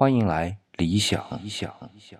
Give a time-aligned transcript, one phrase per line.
[0.00, 1.22] 欢迎来理想。
[1.42, 2.18] 理想，理想。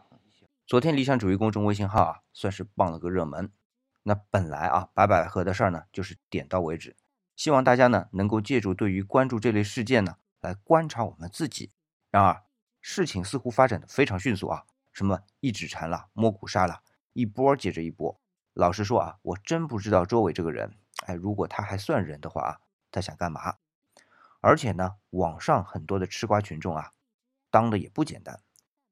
[0.67, 3.51] 昨天理想主义公众微信号啊，算是傍了个热门。
[4.03, 6.95] 那本来啊，白百合的事儿呢，就是点到为止。
[7.37, 11.71] 希望大家呢，能够借助对于关注这类事件呢，来观察我们自己。
[12.11, 12.43] 然而，
[12.82, 16.82] 事情似乎发展的非常迅速啊，什么一指禅了，摸骨杀了，
[17.14, 18.20] 一波接着一波。
[18.52, 20.74] 老实说啊，我真不知道周伟这个人，
[21.06, 22.60] 哎，如果他还算人的话啊，
[22.90, 23.54] 他想干嘛？
[24.42, 26.92] 而且呢，网上很多的吃瓜群众啊，
[27.50, 28.40] 当的也不简单。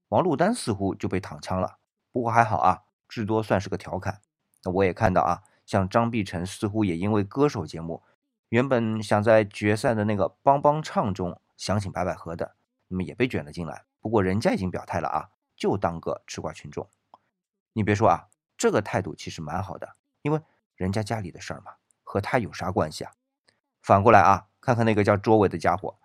[0.08, 1.78] 王珞丹似乎就被躺枪了，
[2.10, 4.22] 不过还好啊，至多算是个调侃。
[4.64, 8.02] 那我也看到啊，像张碧晨似乎也因为歌手节目，
[8.48, 12.56] 原本想在决赛的那个帮帮唱中想请白百合的，
[12.88, 13.84] 那么也被卷了进来。
[14.00, 16.88] 不过人家已经表态了啊，就当个吃瓜群众。
[17.74, 20.40] 你别说啊，这个态度其实蛮好的，因为
[20.74, 23.12] 人家家里的事儿嘛，和他有啥关系啊？
[23.82, 25.98] 反过来啊，看看那个叫卓伟的家伙，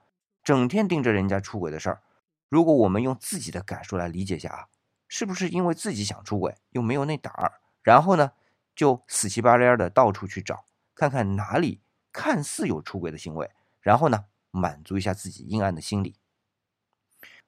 [0.43, 2.01] 整天盯着人家出轨的事儿。
[2.53, 4.67] 如果我们用自己的感受来理解一下啊，
[5.07, 8.33] 是不是因为自己想出轨又没有那胆儿，然后呢？
[8.75, 10.63] 就死乞白赖的到处去找，
[10.93, 13.49] 看看哪里看似有出轨的行为，
[13.81, 16.15] 然后呢，满足一下自己阴暗的心理。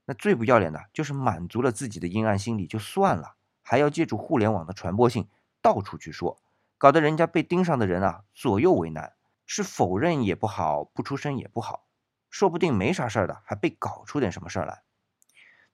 [0.05, 5.27] 那最不要脸的就是满足了自己的阴暗心理就算了，还要借助互联网的传播性
[5.61, 6.41] 到处去说，
[6.80, 9.13] 搞得人家被盯上的人啊左右为难，
[9.45, 11.85] 是否认也不好，不出声也不好，
[12.31, 14.81] 说不定没啥事儿的还被搞出点什么事儿来。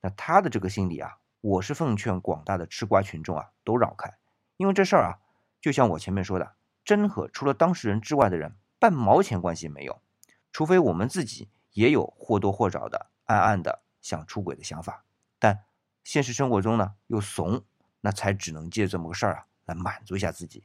[0.02, 4.12] 那他的这个心理啊，我是奉劝广大的吃瓜群众啊都绕开，
[4.58, 5.18] 因为这事儿啊。
[5.60, 10.02] 就像我前面说的，真和除了当事人之外的人半毛钱关系没有，
[10.50, 15.04] 除非我们自己也有或多或少的暗暗的想出轨的想法，
[15.38, 15.64] 但
[16.02, 17.62] 现实生活中呢又怂，
[18.00, 20.64] 那才只能借这么个事儿啊来满足一下自己。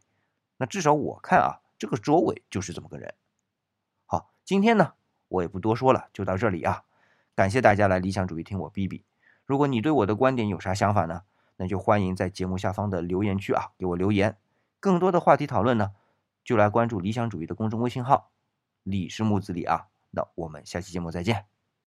[0.57, 3.13] 那至少我看啊，这个卓伟就是这么个人。
[4.07, 4.93] 好，今天呢
[5.27, 6.83] 我也不多说了，就到这里啊。
[7.35, 9.05] 感谢大家来理想主义听我逼逼。
[9.47, 11.21] 如果你对我的观点有啥想法呢，
[11.55, 14.37] 那就欢迎在节目下方的留言区啊给我留言。
[14.79, 15.93] 更多的话题讨论呢，
[16.43, 18.29] 就来关注理想主义的公众微信号，
[18.83, 19.87] 李是木子李啊。
[20.11, 21.56] 那我们下期节目再见。